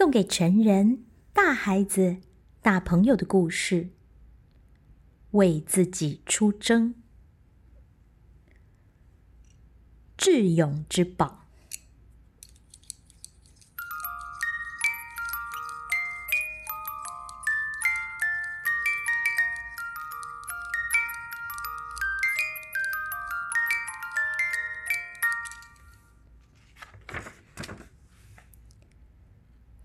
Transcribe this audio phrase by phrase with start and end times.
[0.00, 1.04] 送给成人、
[1.34, 2.22] 大孩子、
[2.62, 3.90] 大朋友的故事。
[5.32, 6.94] 为自己出征，
[10.16, 11.44] 智勇之宝。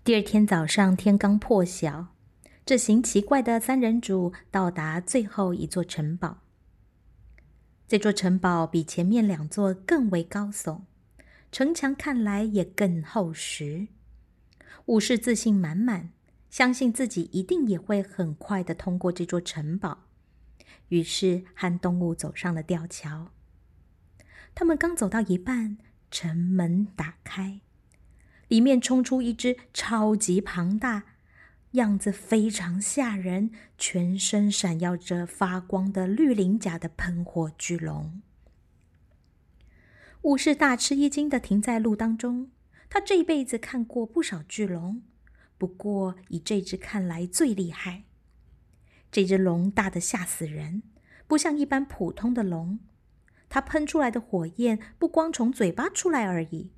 [0.06, 2.14] 第二天早上，天刚破晓，
[2.64, 6.44] 这行奇怪的三人组到达最后一座城堡。
[7.88, 10.82] 这座城堡比前面两座更为高耸，
[11.50, 13.88] 城墙看来也更厚实。
[14.84, 16.10] 武士自信满满，
[16.50, 20.04] 相信自己一定也会很快的通过这座城堡，
[20.86, 23.32] 于是和动物走上了吊桥。
[24.54, 25.78] 他们刚走到一半，
[26.12, 27.62] 城门打开。
[28.48, 31.04] 里面冲出一只超级庞大、
[31.72, 38.22] 样子非常吓人、全身闪耀着发光的绿鳞甲的喷火巨龙。
[40.22, 42.50] 武士大吃一惊的停在路当中。
[42.88, 45.02] 他这一辈子看过不少巨龙，
[45.58, 48.04] 不过以这只看来最厉害。
[49.10, 50.84] 这只龙大的吓死人，
[51.26, 52.78] 不像一般普通的龙，
[53.48, 56.70] 它喷出来的火焰不光从嘴巴出来而已。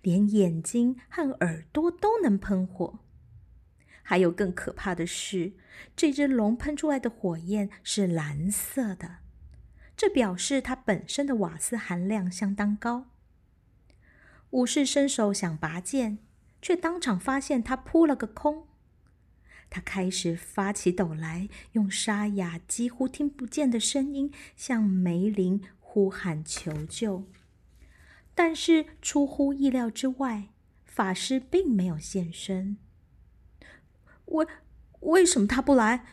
[0.00, 2.98] 连眼睛和耳朵都能喷火，
[4.02, 5.52] 还有更可怕的是，
[5.96, 9.16] 这只龙喷出来的火焰是蓝色的，
[9.96, 13.06] 这表示它本身的瓦斯含量相当高。
[14.50, 16.18] 武士伸手想拔剑，
[16.60, 18.66] 却当场发现它扑了个空。
[19.70, 27.24] 他开始发起抖来，用沙哑、几乎听不见的声音向梅林呼喊求救。
[28.34, 30.48] 但是出乎意料之外，
[30.84, 32.78] 法师并没有现身。
[34.26, 34.46] 为
[35.00, 36.04] 为什么他不来？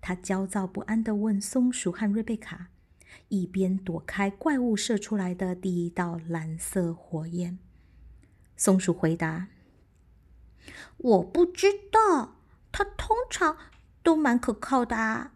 [0.00, 2.70] 他焦躁不安的问松鼠和瑞贝卡，
[3.28, 7.58] 一边躲开怪物射出来的第一道蓝色火焰。
[8.56, 9.48] 松鼠回答
[10.98, 12.36] ：“我不知道，
[12.72, 13.56] 他通常
[14.02, 15.34] 都蛮可靠的。”啊。”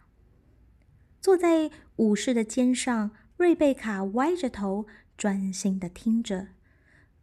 [1.21, 4.87] 坐在武士的肩上，瑞贝卡歪着头。
[5.17, 6.49] 专心的听着，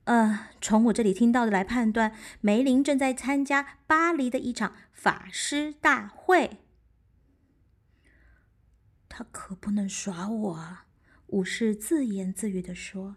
[0.05, 6.57] 呃，从我这里听到的来判断，梅林正在参加巴黎的一场法师大会。
[9.07, 10.85] 他可不能耍我啊！
[11.27, 13.15] 武士自言自语的说。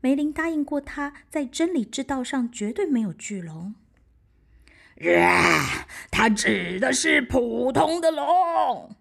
[0.00, 3.74] 梅林答应过他在真理之道上绝对没有巨龙。
[4.96, 8.96] 啊，他指的是普通的龙。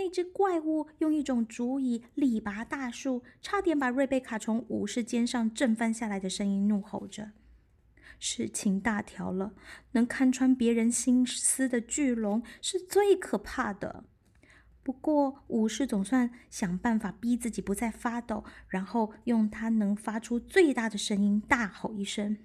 [0.00, 7.32] 那只怪物用一种足以力拔大树、差点把瑞贝卡从武士肩上震翻下来的声音怒吼着
[8.18, 9.52] ：“事情大条了！
[9.92, 14.04] 能看穿别人心思的巨龙是最可怕的。”
[14.82, 22.38] 不过，武士总算想办法逼自己不再发抖，然后用他能发出最大的声音大吼一声：“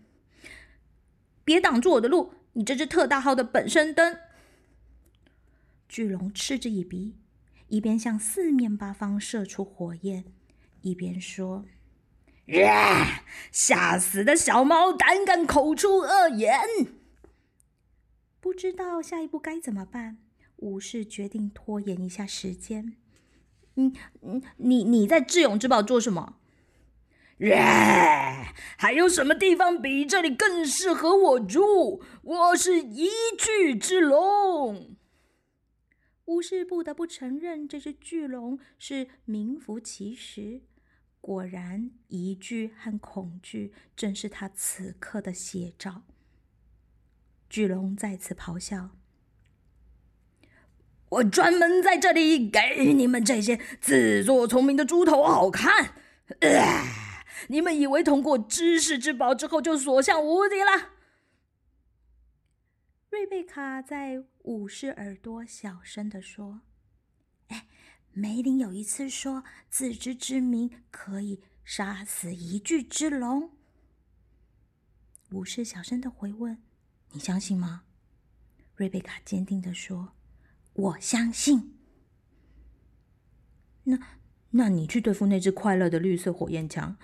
[1.46, 2.34] 别挡住我的路！
[2.52, 4.18] 你这只特大号的本身灯！”
[5.88, 7.16] 巨龙嗤之以鼻。
[7.68, 10.26] 一边向四面八方射出火焰，
[10.82, 11.66] 一边说
[12.48, 16.60] ：“呀，吓死的小猫胆敢口出恶言！”
[18.40, 20.18] 不知道下一步该怎么办，
[20.58, 22.96] 武士决定拖延一下时间。
[23.76, 26.36] 嗯嗯，你你在智勇之堡做什么？
[27.40, 27.58] 耶，
[28.78, 32.02] 还有什么地方比这里更适合我住？
[32.22, 34.95] 我是一具之龙。
[36.26, 40.62] 巫师不得不承认，这只巨龙是名副其实。
[41.22, 46.04] 果然，疑惧和恐惧正是他此刻的写照。
[47.50, 48.92] 巨龙再次咆哮
[51.10, 55.94] ：“我专门在这里给你们这些自作聪明的猪头好看！
[57.50, 60.94] 你们以为通过知识之宝之后就所向无敌了？”
[63.16, 66.60] 瑞贝卡在武士耳朵小声的说
[67.48, 67.66] ：“哎，
[68.12, 73.52] 梅林有一次说自知之明可以杀死一具之龙。”
[75.32, 76.62] 武士小声的回问
[77.14, 77.86] ：“你相信吗？”
[78.76, 80.12] 瑞贝卡坚定的说
[80.76, 81.78] ：“我相信。”
[83.86, 83.98] 那，
[84.50, 86.98] 那你去对付那只快乐的绿色火焰枪。”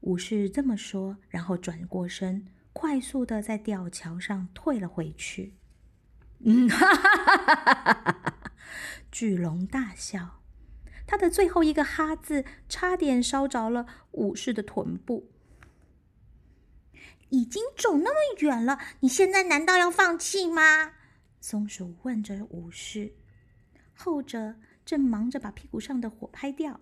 [0.00, 2.46] 武士这么说，然后转过身。
[2.82, 5.54] 快速的在吊桥上退了回去。
[6.40, 8.50] 嗯，哈哈哈哈哈哈！
[9.12, 10.42] 巨龙大笑，
[11.06, 15.30] 他的最后一个“哈”字差点烧着了武士的臀部。
[17.28, 20.94] 已经走那么远了，你现在难道要放弃吗？
[21.40, 23.14] 松鼠问着武士，
[23.94, 26.80] 后者正忙着把屁股上的火拍掉。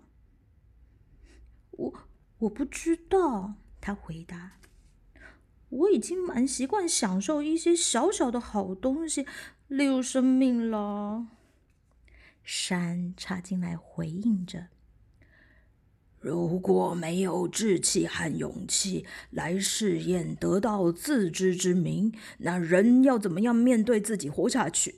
[1.69, 1.93] 我
[2.39, 4.53] 我不知道，他回答。
[5.71, 9.25] 我已经蛮习惯享受一些小小的好东西，
[9.67, 11.27] 例如生命了。
[12.43, 14.67] 山插进来回应着。
[16.19, 24.95] 如果没有志气和勇气来试验得到自知之明，那人要怎么样面对自己活下去？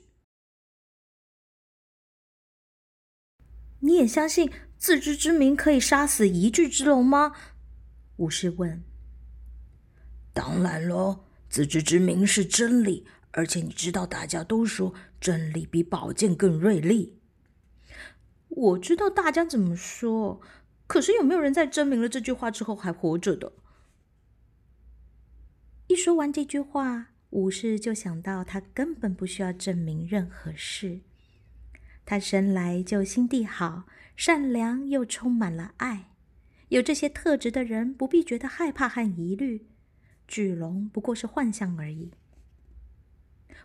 [3.78, 7.34] 你也相信自知之明可以杀死一具之龙吗？
[8.16, 8.82] 武士问。
[10.34, 17.18] 当然喽，自知之明是真理，而且你知道，大家都说真理比宝剑更锐利。
[18.48, 20.42] 我知道大家怎么说。
[20.86, 23.52] 可是有没有人在证明了这句话之后还活着的？
[25.86, 31.00] 一说完这句话，武士就想到他根本不需要证明任何事。
[32.04, 33.84] 他生来就心地好、
[34.14, 36.10] 善良又充满了爱，
[36.68, 39.66] 有这些特质的人不必觉得害怕和疑虑。
[40.26, 42.10] 巨龙不过是幻象而已。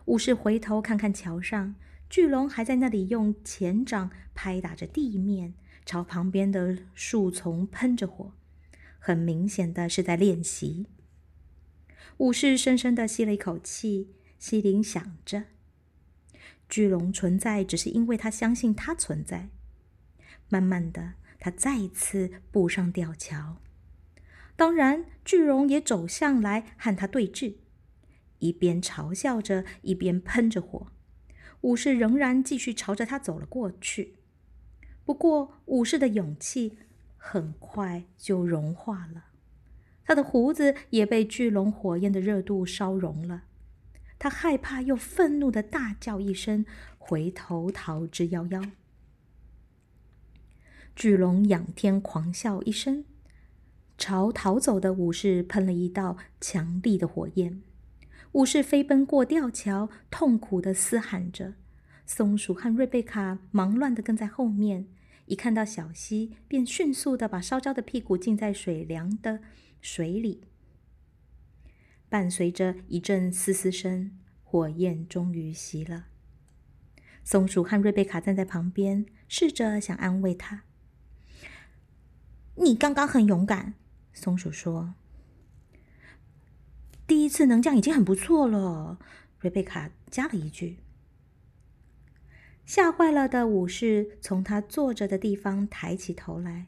[0.06, 1.74] 武士回头看看桥上，
[2.08, 5.54] 巨龙还在那里用前掌拍打着地面。
[5.86, 8.32] 朝旁边的树丛喷着火，
[8.98, 10.86] 很明显的是在练习。
[12.18, 15.44] 武士深深的吸了一口气，心里想着：
[16.68, 19.48] 巨龙存在，只是因为他相信它存在。
[20.48, 23.56] 慢慢的，他再次步上吊桥。
[24.60, 27.54] 当然，巨龙也走向来和他对峙，
[28.40, 30.88] 一边嘲笑着，一边喷着火。
[31.62, 34.16] 武士仍然继续朝着他走了过去。
[35.06, 36.76] 不过，武士的勇气
[37.16, 39.28] 很快就融化了，
[40.04, 43.44] 他的胡子也被巨龙火焰的热度烧融了。
[44.18, 46.66] 他害怕又愤怒的大叫一声，
[46.98, 48.72] 回头逃之夭夭。
[50.94, 53.06] 巨龙仰天狂笑一声，
[54.00, 57.62] 朝逃走的武士喷了一道强力的火焰。
[58.32, 61.52] 武士飞奔过吊桥，痛苦的嘶喊着。
[62.06, 64.88] 松鼠和瑞贝卡忙乱的跟在后面。
[65.26, 69.40] 一看到小溪，便迅速的把烧焦的屁股浸在水凉的
[69.80, 70.42] 水里。
[72.08, 76.06] 伴随着一阵嘶嘶声，火焰终于熄了。
[77.22, 80.62] 松鼠和瑞贝卡站在旁边，试着想安慰他
[82.56, 83.74] ：“你刚刚很勇敢。”
[84.12, 84.94] 松鼠说
[87.06, 88.98] ：“第一次能这样已经很不错了。”
[89.40, 90.78] 瑞贝卡加了一句。
[92.66, 96.66] 吓坏了的武士从他坐着的地方抬起头来。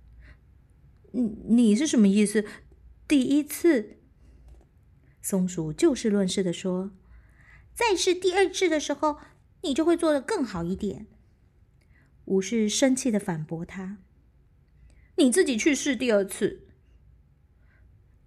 [1.12, 2.44] “你你是什么意思？”
[3.06, 3.98] 第一次，
[5.22, 6.92] 松鼠就事论事的说
[7.74, 9.18] ：“再试第二次的时候，
[9.62, 11.06] 你就会做的更好一点。”
[12.26, 13.98] 武士生气的反驳他
[15.16, 16.66] ：“你自己去试第二次。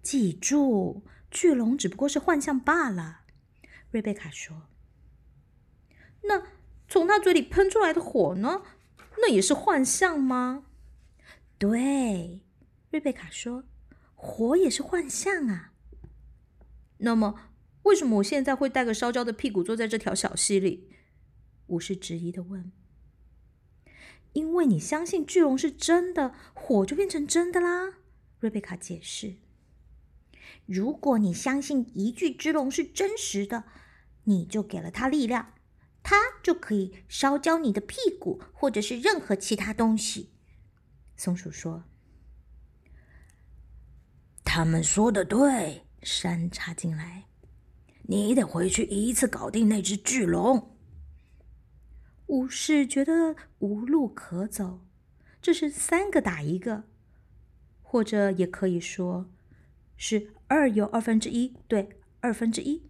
[0.02, 3.22] 记住，巨龙只不过是幻象罢了。”
[3.90, 4.68] 瑞贝卡说。
[6.24, 6.42] “那？”
[6.90, 8.62] 从他嘴里喷出来的火呢？
[9.18, 10.64] 那也是幻象吗？
[11.58, 12.40] 对，
[12.90, 13.64] 瑞贝卡说
[14.16, 15.74] ：“火也是幻象啊。”
[16.96, 17.50] 那么，
[17.82, 20.88] 为什么我现在会带个烧焦的屁股坐在这条小溪里？
[21.66, 22.72] 武士质疑的问。
[24.32, 27.94] “因为你相信巨龙是真的，火就变成真的啦。”
[28.40, 29.36] 瑞贝卡解释。
[30.66, 33.64] “如果你相信一具之龙是真实的，
[34.24, 35.54] 你就给了它力量。”
[36.00, 40.30] 它就可以烧焦你的屁股，或者是任何其他东西。
[41.16, 41.84] 松鼠说
[44.42, 47.26] ：“他们说的对。”山插进来
[48.08, 50.77] ：“你得回去一次搞定那只巨龙。”
[52.28, 54.80] 武士觉得无路可走，
[55.42, 56.84] 这是三个打一个，
[57.82, 59.30] 或者也可以说
[59.96, 61.88] 是二有二分之一对
[62.20, 62.84] 二分之一。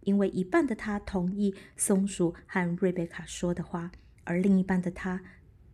[0.00, 3.92] 因为一半的他同意松鼠和瑞贝卡说的话，
[4.24, 5.22] 而另一半的他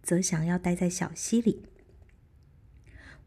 [0.03, 1.63] 则想要待在小溪里。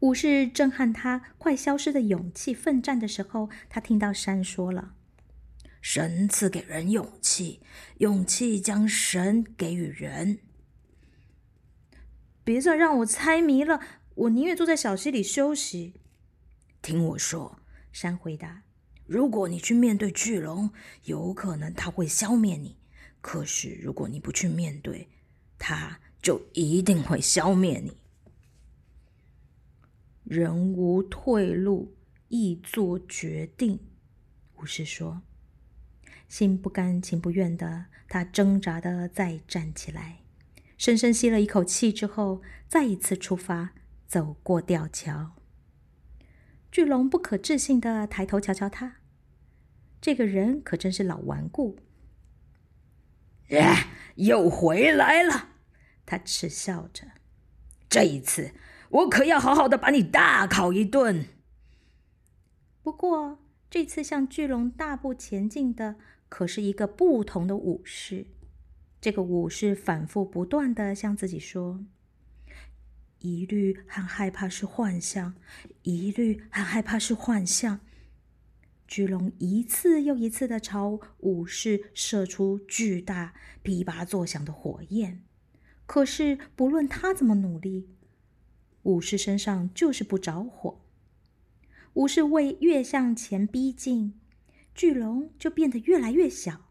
[0.00, 4.94] 武士正和他快消失的勇气奋战的时候，他听到山说了
[5.80, 7.60] ：“神赐给人勇气，
[7.98, 10.38] 勇气将神给予人。”
[12.42, 13.80] 别再让我猜谜了，
[14.14, 15.94] 我宁愿坐在小溪里休息。
[16.82, 17.60] 听我说，
[17.92, 18.62] 山回答。
[19.06, 20.70] 如果你去面对巨龙，
[21.04, 22.76] 有可能他会消灭你；
[23.20, 25.08] 可是如果你不去面对，
[25.58, 27.96] 他就一定会消灭你。
[30.24, 31.96] 人无退路，
[32.28, 33.78] 亦做决定。
[34.56, 35.22] 武士说
[36.30, 40.20] ：“心不甘情不愿的，他挣扎的再站起来，
[40.78, 43.70] 深深吸了一口气之后，再一次出发，
[44.06, 45.32] 走过吊桥。”
[46.70, 48.98] 巨龙不可置信的抬头瞧瞧他，
[50.00, 51.80] 这个人可真是老顽固。
[53.48, 53.66] 耶，
[54.14, 55.48] 又回来了！
[56.06, 57.08] 他嗤笑着。
[57.88, 58.52] 这一次，
[58.90, 61.26] 我可要好好的把你大烤一顿。
[62.84, 65.96] 不过，这次向巨龙大步前进的
[66.30, 68.24] 可是一个不同的武士。
[68.98, 71.84] 这个武士反复不断的向自己说
[73.20, 75.34] ：“疑虑和害怕是幻象，
[75.82, 77.80] 疑虑和害怕是幻象。”
[78.86, 85.22] 巨龙一次又一次的朝武士射出巨大、噼啪作响的火焰，
[85.86, 87.88] 可是不论他怎么努力，
[88.82, 90.80] 武士身上就是不着火。
[91.94, 94.19] 武士为越向前逼近，
[94.74, 96.70] 巨龙就变得越来越小，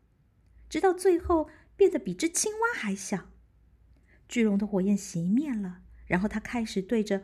[0.69, 3.29] 直到最后变得比只青蛙还小。
[4.27, 7.23] 巨龙的火焰熄灭了，然后他开始对着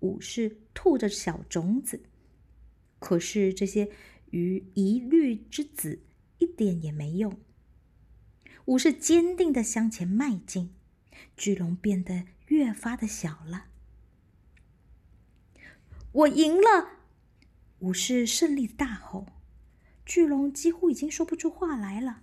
[0.00, 2.02] 武士吐着小种子，
[2.98, 3.90] 可是这些。
[4.32, 6.06] 鱼一律之子
[6.38, 7.38] 一点也没用。
[8.64, 10.74] 武士坚定的向前迈进，
[11.36, 13.66] 巨龙变得越发的小了。
[16.12, 17.00] 我赢了！
[17.80, 19.26] 武士胜利的大吼。
[20.04, 22.22] 巨龙几乎已经说不出话来了。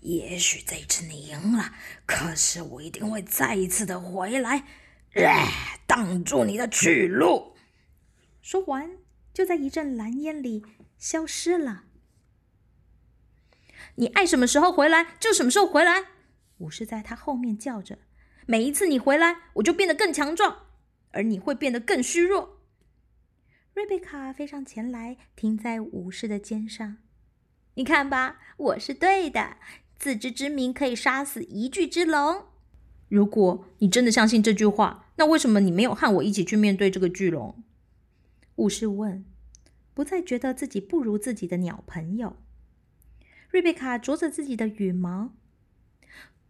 [0.00, 1.74] 也许这次你赢了，
[2.06, 4.64] 可是我一定会再一次的回来，
[5.86, 7.54] 挡住你的去路。
[8.40, 8.98] 说完。
[9.34, 10.62] 就在一阵蓝烟里
[10.98, 11.84] 消失了。
[13.94, 16.04] 你爱什么时候回来就什么时候回来。
[16.58, 17.98] 武士在他后面叫着
[18.44, 20.66] ：“每一次你回来，我就变得更强壮，
[21.12, 22.51] 而你会变得更虚弱。”
[23.74, 26.98] 瑞贝卡飞上前来，停在武士的肩上
[27.74, 29.56] ：“你看吧，我是对的。
[29.98, 32.44] 自知之明可以杀死一具之龙。
[33.08, 37.62] 如果你真的相信这句话，那为什么你没有和我一起去面对这个巨龙？”
[38.56, 39.24] 武士问，
[39.94, 42.36] 不再觉得自己不如自己的鸟朋友。
[43.48, 45.32] 瑞贝卡啄着自己的羽毛。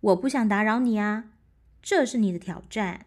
[0.01, 1.31] 我不想打扰你啊，
[1.81, 3.07] 这是你的挑战。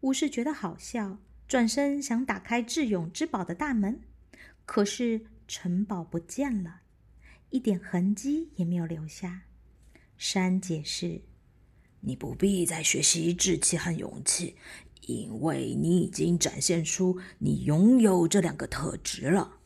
[0.00, 4.00] 武士觉得好笑，转身想打开智勇之宝的大门，
[4.64, 6.80] 可是城堡不见了，
[7.50, 9.42] 一点痕迹也没有留下。
[10.16, 11.22] 山解释
[12.00, 14.56] ：“你不必再学习志气和勇气。”
[15.06, 19.58] 因为你已经展现出你拥有这两个特质了。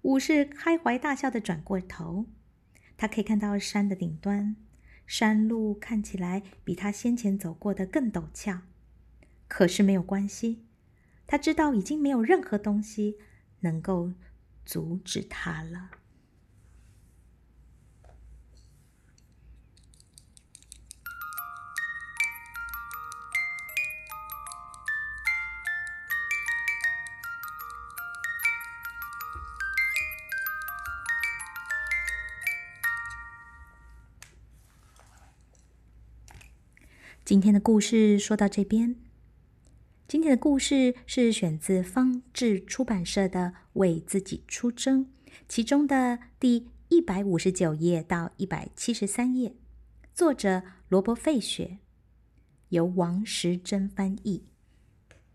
[0.00, 2.24] 武士开怀大笑的转过头，
[2.96, 4.56] 他可以看到山的顶端，
[5.06, 8.62] 山路看起来比他先前走过的更陡峭。
[9.48, 10.62] 可是没有关系，
[11.26, 13.18] 他知道已经没有任何东西
[13.60, 14.12] 能够
[14.64, 15.90] 阻止他了。
[37.24, 39.07] 今天的故事说到这边。
[40.08, 43.40] 今天的故事是选自方志出版社的
[43.74, 45.04] 《为自己出征》，
[45.46, 49.54] 其中的第一百五十九页到一百七十三页，
[50.14, 51.76] 作者罗伯·费雪，
[52.70, 54.46] 由王时珍翻译。